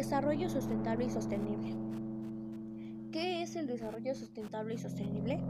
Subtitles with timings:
[0.00, 1.74] Desarrollo sustentable y sostenible.
[3.12, 5.40] ¿Qué es el desarrollo sustentable y sostenible?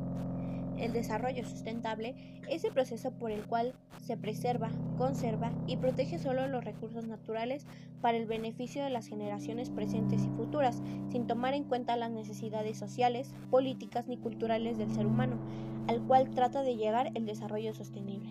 [0.77, 2.17] El desarrollo sustentable
[2.51, 3.73] es el proceso por el cual
[4.05, 7.65] se preserva, conserva y protege solo los recursos naturales
[8.03, 12.77] para el beneficio de las generaciones presentes y futuras, sin tomar en cuenta las necesidades
[12.77, 15.39] sociales, políticas ni culturales del ser humano,
[15.87, 18.31] al cual trata de llegar el desarrollo sostenible.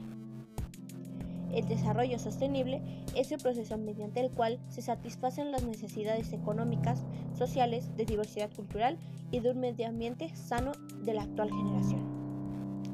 [1.54, 2.81] El desarrollo sostenible
[3.16, 7.03] es el proceso mediante el cual se satisfacen las necesidades económicas,
[7.34, 8.98] sociales, de diversidad cultural
[9.31, 10.71] y de un medio ambiente sano
[11.04, 12.02] de la actual generación,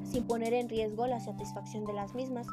[0.04, 2.48] sin poner en riesgo la satisfacción de las mismas.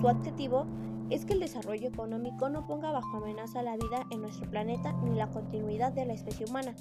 [0.00, 0.66] Su objetivo
[1.10, 5.14] es que el desarrollo económico no ponga bajo amenaza la vida en nuestro planeta ni
[5.14, 6.74] la continuidad de la especie humana.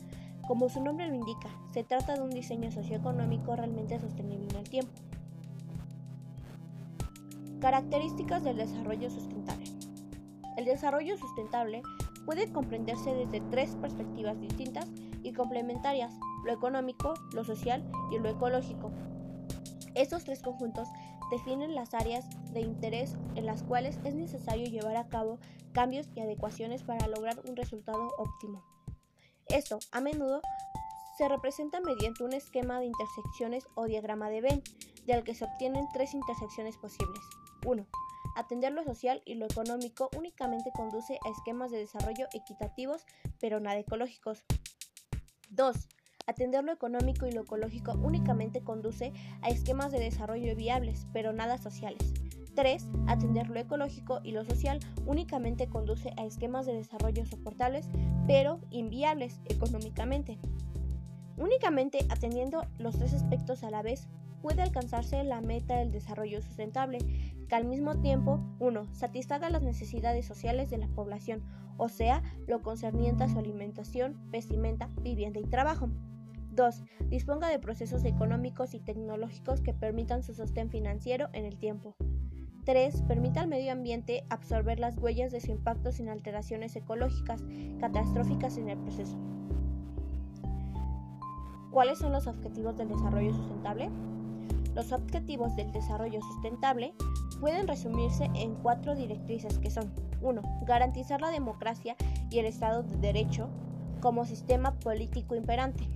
[0.48, 4.70] Como su nombre lo indica, se trata de un diseño socioeconómico realmente sostenible en el
[4.70, 5.01] tiempo.
[7.62, 9.66] Características del desarrollo sustentable.
[10.58, 11.84] El desarrollo sustentable
[12.26, 14.88] puede comprenderse desde tres perspectivas distintas
[15.22, 16.12] y complementarias,
[16.44, 18.91] lo económico, lo social y lo ecológico.
[19.94, 20.88] Estos tres conjuntos
[21.30, 25.38] definen las áreas de interés en las cuales es necesario llevar a cabo
[25.72, 28.63] cambios y adecuaciones para lograr un resultado óptimo.
[29.50, 30.41] Esto, a menudo,
[31.18, 34.63] se representa mediante un esquema de intersecciones o diagrama de Venn,
[35.05, 37.22] del que se obtienen tres intersecciones posibles.
[37.65, 37.85] 1.
[38.35, 43.05] Atender lo social y lo económico únicamente conduce a esquemas de desarrollo equitativos,
[43.40, 44.43] pero nada ecológicos.
[45.49, 45.76] 2.
[46.27, 51.57] Atender lo económico y lo ecológico únicamente conduce a esquemas de desarrollo viables, pero nada
[51.57, 52.13] sociales.
[52.55, 52.87] 3.
[53.07, 57.89] Atender lo ecológico y lo social únicamente conduce a esquemas de desarrollo soportables,
[58.27, 60.37] pero inviables económicamente.
[61.37, 64.07] Únicamente atendiendo los tres aspectos a la vez
[64.42, 67.00] puede alcanzarse la meta del desarrollo sustentable,
[67.47, 68.94] que al mismo tiempo, 1.
[68.94, 71.44] satisfaga las necesidades sociales de la población,
[71.78, 75.90] o sea, lo concerniente a su alimentación, vestimenta, vivienda y trabajo.
[76.51, 76.84] 2.
[77.09, 81.96] Disponga de procesos económicos y tecnológicos que permitan su sostén financiero en el tiempo.
[82.66, 83.03] 3.
[83.03, 87.44] Permita al medio ambiente absorber las huellas de su impacto sin alteraciones ecológicas
[87.80, 89.18] catastróficas en el proceso.
[91.72, 93.90] ¿Cuáles son los objetivos del desarrollo sustentable?
[94.73, 96.93] Los objetivos del desarrollo sustentable
[97.39, 100.41] pueden resumirse en cuatro directrices que son 1.
[100.65, 101.95] Garantizar la democracia
[102.29, 103.49] y el Estado de Derecho
[103.99, 105.87] como sistema político imperante.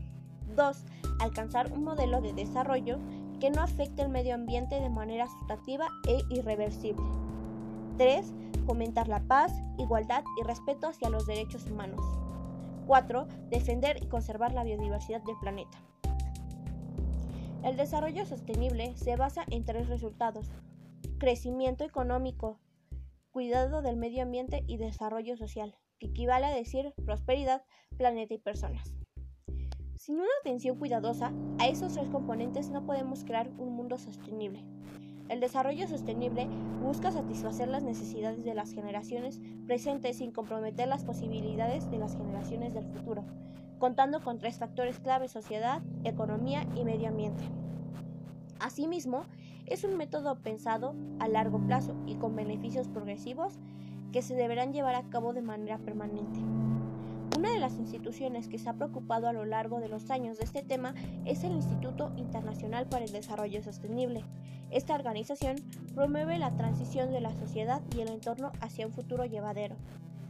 [0.56, 0.86] 2.
[1.20, 3.00] Alcanzar un modelo de desarrollo
[3.40, 7.04] que no afecte el medio ambiente de manera sustantiva e irreversible.
[7.98, 8.34] 3.
[8.66, 12.02] Fomentar la paz, igualdad y respeto hacia los derechos humanos.
[12.88, 13.28] 4.
[13.50, 15.78] Defender y conservar la biodiversidad del planeta.
[17.66, 20.52] El desarrollo sostenible se basa en tres resultados.
[21.18, 22.60] Crecimiento económico,
[23.32, 27.64] cuidado del medio ambiente y desarrollo social, que equivale a decir prosperidad,
[27.98, 28.94] planeta y personas.
[29.96, 34.64] Sin una atención cuidadosa a esos tres componentes no podemos crear un mundo sostenible.
[35.28, 36.48] El desarrollo sostenible
[36.84, 42.76] busca satisfacer las necesidades de las generaciones presentes sin comprometer las posibilidades de las generaciones
[42.76, 43.26] del futuro
[43.86, 47.44] contando con tres factores clave, sociedad, economía y medio ambiente.
[48.60, 49.26] Asimismo,
[49.68, 53.60] es un método pensado a largo plazo y con beneficios progresivos
[54.12, 56.40] que se deberán llevar a cabo de manera permanente.
[57.38, 60.46] Una de las instituciones que se ha preocupado a lo largo de los años de
[60.46, 64.24] este tema es el Instituto Internacional para el Desarrollo Sostenible.
[64.72, 65.58] Esta organización
[65.94, 69.76] promueve la transición de la sociedad y el entorno hacia un futuro llevadero,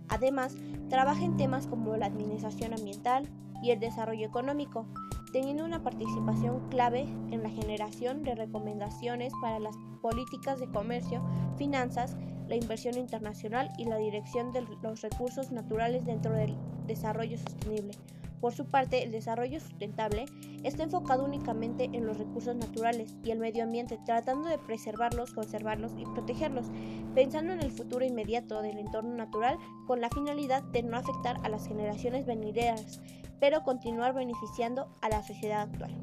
[0.07, 0.55] Además,
[0.89, 3.27] trabaja en temas como la administración ambiental
[3.61, 4.85] y el desarrollo económico,
[5.31, 7.01] teniendo una participación clave
[7.31, 11.21] en la generación de recomendaciones para las políticas de comercio,
[11.57, 12.15] finanzas,
[12.47, 16.55] la inversión internacional y la dirección de los recursos naturales dentro del
[16.85, 17.93] desarrollo sostenible.
[18.41, 20.25] Por su parte, el desarrollo sustentable
[20.63, 25.93] está enfocado únicamente en los recursos naturales y el medio ambiente, tratando de preservarlos, conservarlos
[25.97, 26.67] y protegerlos,
[27.15, 31.49] pensando en el futuro inmediato del entorno natural con la finalidad de no afectar a
[31.49, 33.01] las generaciones venideras,
[33.39, 35.95] pero continuar beneficiando a la sociedad actual.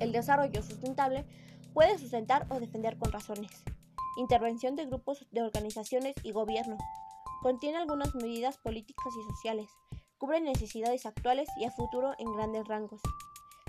[0.00, 1.24] El desarrollo sustentable
[1.74, 3.50] puede sustentar o defender con razones.
[4.16, 6.76] Intervención de grupos de organizaciones y gobierno.
[7.42, 9.68] Contiene algunas medidas políticas y sociales
[10.18, 13.00] cubre necesidades actuales y a futuro en grandes rangos.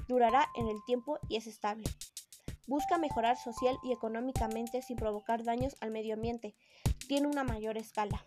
[0.08, 1.84] Durará en el tiempo y es estable.
[2.66, 6.56] Busca mejorar social y económicamente sin provocar daños al medio ambiente.
[7.08, 8.24] Tiene una mayor escala.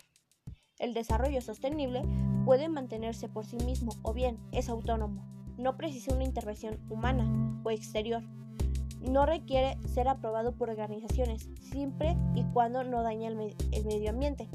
[0.79, 2.03] El desarrollo sostenible
[2.45, 5.25] puede mantenerse por sí mismo o bien es autónomo.
[5.57, 8.23] No precisa una intervención humana o exterior.
[9.01, 14.49] No requiere ser aprobado por organizaciones, siempre y cuando no dañe el, el medio ambiente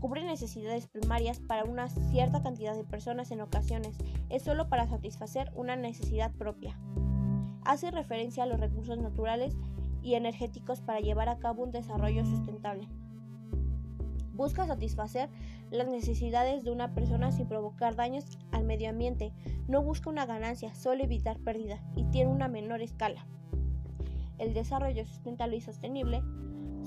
[0.00, 3.96] Cubre necesidades primarias para una cierta cantidad de personas en ocasiones,
[4.28, 6.78] es solo para satisfacer una necesidad propia.
[7.64, 9.56] Hace referencia a los recursos naturales
[10.02, 12.88] y energéticos para llevar a cabo un desarrollo sustentable.
[14.34, 15.30] Busca satisfacer
[15.70, 19.32] las necesidades de una persona sin provocar daños al medio ambiente.
[19.68, 23.26] No busca una ganancia, solo evitar pérdida y tiene una menor escala.
[24.38, 26.22] El desarrollo sustentable y sostenible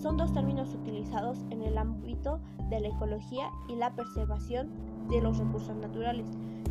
[0.01, 2.39] son dos términos utilizados en el ámbito
[2.69, 4.69] de la ecología y la preservación
[5.09, 6.27] de los recursos naturales.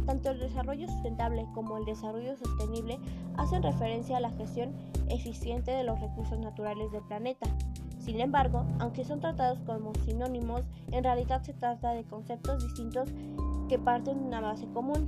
[0.06, 2.98] Tanto el desarrollo sustentable como el desarrollo sostenible
[3.36, 4.72] hacen referencia a la gestión
[5.10, 7.46] eficiente de los recursos naturales del planeta.
[8.08, 10.62] Sin embargo, aunque son tratados como sinónimos,
[10.92, 13.10] en realidad se trata de conceptos distintos
[13.68, 15.06] que parten de una base común.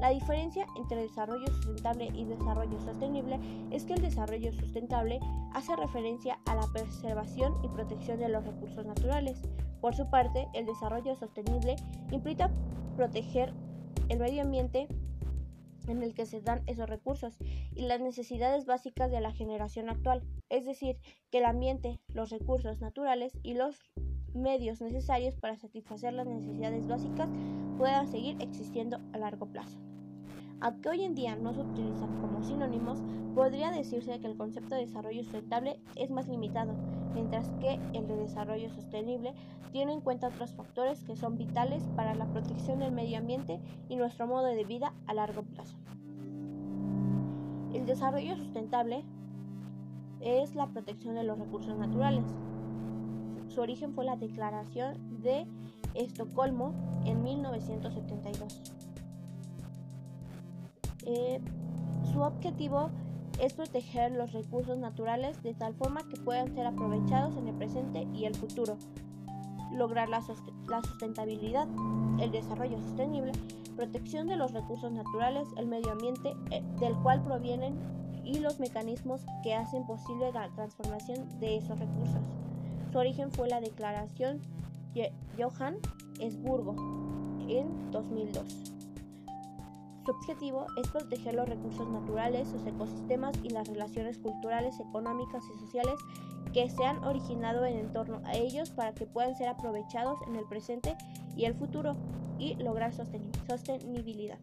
[0.00, 3.38] La diferencia entre desarrollo sustentable y desarrollo sostenible
[3.70, 5.20] es que el desarrollo sustentable
[5.54, 9.40] hace referencia a la preservación y protección de los recursos naturales.
[9.80, 11.76] Por su parte, el desarrollo sostenible
[12.10, 12.50] implica
[12.96, 13.54] proteger
[14.08, 14.88] el medio ambiente
[15.86, 17.38] en el que se dan esos recursos
[17.76, 20.98] y las necesidades básicas de la generación actual, es decir,
[21.30, 23.78] que el ambiente, los recursos naturales y los
[24.34, 27.30] medios necesarios para satisfacer las necesidades básicas
[27.78, 29.78] puedan seguir existiendo a largo plazo.
[30.60, 33.02] Aunque hoy en día no se utilizan como sinónimos,
[33.34, 36.74] podría decirse que el concepto de desarrollo sustentable es más limitado,
[37.14, 39.32] mientras que el de desarrollo sostenible
[39.72, 43.96] tiene en cuenta otros factores que son vitales para la protección del medio ambiente y
[43.96, 45.76] nuestro modo de vida a largo plazo.
[47.72, 49.04] El desarrollo sustentable
[50.20, 52.24] es la protección de los recursos naturales.
[53.48, 55.46] Su origen fue la Declaración de
[55.94, 56.72] Estocolmo
[57.04, 58.62] en 1972.
[61.06, 61.40] Eh,
[62.12, 62.90] su objetivo
[63.40, 68.06] es proteger los recursos naturales de tal forma que puedan ser aprovechados en el presente
[68.12, 68.76] y el futuro,
[69.72, 71.66] lograr la, sustentabilidad,
[72.20, 73.32] el desarrollo sostenible,
[73.76, 77.78] protección de los recursos naturales, el medio ambiente eh, del cual provienen
[78.24, 82.20] y los mecanismos que hacen posible la transformación de esos recursos.
[82.92, 84.40] Su origen fue la Declaración
[85.38, 86.74] Johannesburgo
[87.48, 88.70] en 2002.
[90.04, 95.60] Su objetivo es proteger los recursos naturales, sus ecosistemas y las relaciones culturales, económicas y
[95.60, 95.94] sociales
[96.52, 100.44] que se han originado en torno a ellos para que puedan ser aprovechados en el
[100.46, 100.96] presente
[101.36, 101.96] y el futuro
[102.38, 104.38] y lograr sostenibilidad.